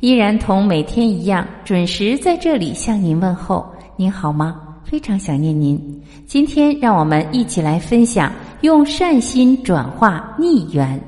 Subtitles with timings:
[0.00, 3.68] 依然同每天一样准时在这里向您问候。
[3.96, 4.78] 您好吗？
[4.84, 5.76] 非常想念您。
[6.24, 11.00] 今天让我们一起来分享，用善心转化逆缘。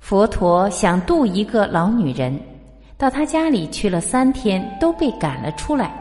[0.00, 2.40] 佛陀想度一个老女人，
[2.98, 5.92] 到他家里去了三天，都被赶了出来。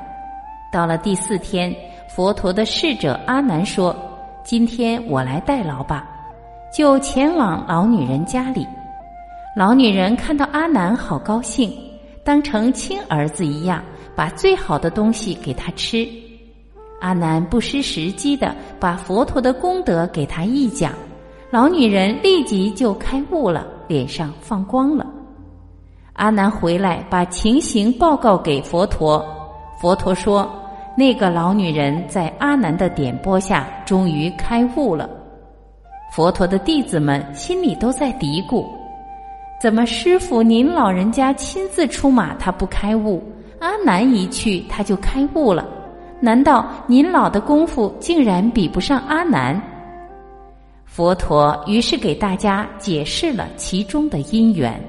[0.71, 1.76] 到了第四天，
[2.07, 3.93] 佛陀的侍者阿难说
[4.46, 6.07] ：“今天我来代劳吧。”
[6.74, 8.65] 就前往老女人家里。
[9.57, 11.74] 老女人看到阿难，好高兴，
[12.24, 13.84] 当成亲儿子一样，
[14.15, 16.07] 把最好的东西给他吃。
[17.02, 20.93] 阿难不失时机的把佛陀的功德给他一讲，
[21.49, 23.68] 老女人立即就开悟了。
[23.87, 25.05] 脸上放光了，
[26.16, 29.24] 阿难回来把情形报告给佛陀。
[29.82, 30.49] 佛陀说
[30.96, 35.10] ：“那个老女人在阿难的点拨下，终于开悟了。”
[36.16, 38.66] 佛陀的弟子们心里都在嘀咕
[39.62, 43.21] ：“怎么师傅您老人家亲自出马，他不开悟；
[43.60, 45.68] 阿难一去，他就开悟了？
[46.21, 49.62] 难道您老的功夫竟然比不上阿难？”
[50.86, 54.82] 佛陀于是给大家解释了其中的因缘。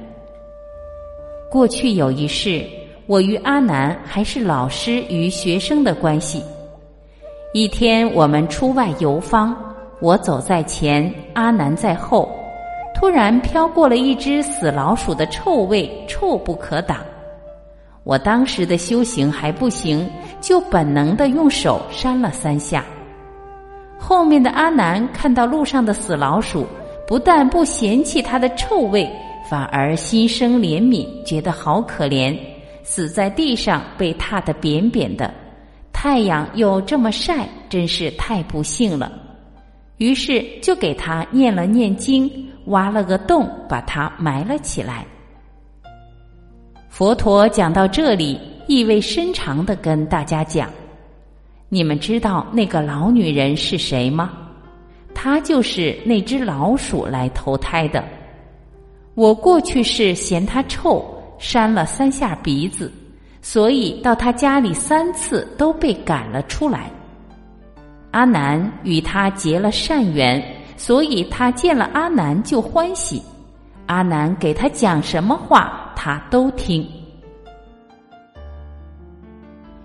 [1.48, 2.64] 过去有一世，
[3.06, 6.42] 我与阿难还是老师与学生的关系。
[7.54, 9.56] 一天，我们出外游方，
[10.00, 12.28] 我走在前，阿难在后。
[12.94, 16.98] 突然飘过了一只死老鼠的臭味，臭不可挡。
[18.02, 20.08] 我当时的修行还不行，
[20.40, 22.84] 就本能的用手扇了三下。
[23.98, 26.66] 后面的阿难看到路上的死老鼠，
[27.06, 29.08] 不但不嫌弃它的臭味，
[29.48, 32.36] 反而心生怜悯，觉得好可怜，
[32.82, 35.32] 死在地上被踏得扁扁的，
[35.92, 39.12] 太阳又这么晒，真是太不幸了。
[39.98, 42.30] 于是就给他念了念经，
[42.66, 45.06] 挖了个洞，把它埋了起来。
[46.88, 50.68] 佛陀讲到这里，意味深长的跟大家讲。
[51.68, 54.32] 你们知道那个老女人是谁吗？
[55.14, 58.04] 她就是那只老鼠来投胎的。
[59.16, 61.02] 我过去是嫌他臭，
[61.38, 62.92] 扇了三下鼻子，
[63.40, 66.90] 所以到他家里三次都被赶了出来。
[68.10, 70.42] 阿难与他结了善缘，
[70.76, 73.22] 所以他见了阿难就欢喜。
[73.86, 76.86] 阿难给他讲什么话，他都听。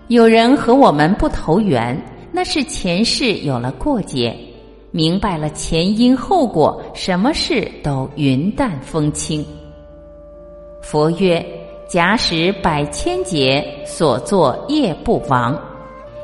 [0.08, 1.98] 有人和我们不投缘，
[2.30, 4.36] 那是前世有了过节，
[4.92, 9.42] 明白了前因后果，什么事都云淡风轻。
[10.82, 11.44] 佛曰：
[11.88, 15.58] 假使百千劫所作业不亡，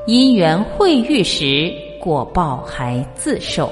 [0.07, 3.71] 因缘会遇时，果报还自受。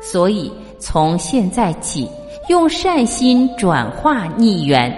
[0.00, 2.08] 所以从现在起，
[2.48, 4.96] 用善心转化逆缘，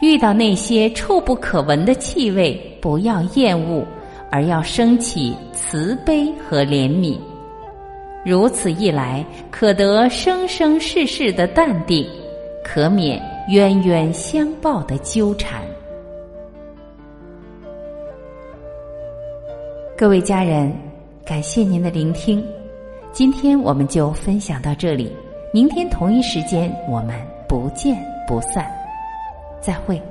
[0.00, 2.58] 遇到那些臭不可闻的气味。
[2.80, 3.84] 不要厌恶，
[4.30, 7.18] 而要升起慈悲和怜悯。
[8.26, 12.04] 如此一来，可得生生世世的淡定，
[12.64, 15.62] 可免冤冤相报的纠缠。
[19.96, 20.74] 各位家人，
[21.24, 22.44] 感谢您的聆听，
[23.12, 25.14] 今天我们就分享到这里。
[25.52, 27.14] 明天同一时间，我们
[27.48, 28.68] 不见不散。
[29.60, 30.02] 再会。